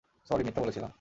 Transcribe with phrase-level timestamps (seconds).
[0.27, 0.89] Sorry, মিথ্যা বলেছিলাম।